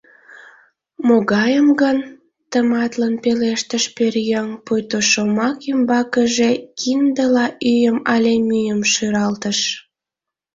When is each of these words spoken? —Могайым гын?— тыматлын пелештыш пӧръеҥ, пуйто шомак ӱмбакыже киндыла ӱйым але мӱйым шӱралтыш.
—Могайым 1.07 1.67
гын?— 1.81 1.97
тыматлын 2.51 3.13
пелештыш 3.23 3.83
пӧръеҥ, 3.95 4.47
пуйто 4.65 4.99
шомак 5.11 5.57
ӱмбакыже 5.71 6.51
киндыла 6.79 7.47
ӱйым 7.71 7.97
але 8.13 8.33
мӱйым 8.47 8.81
шӱралтыш. 8.91 9.59